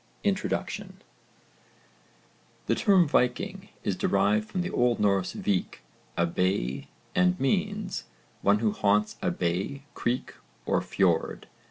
[0.23, 0.99] INTRODUCTION
[2.65, 5.75] The term 'Viking' is derived from the Old Norse vík,
[6.17, 8.05] a bay, and means
[8.41, 10.33] 'one who haunts a bay, creek
[10.65, 11.45] or fjord.'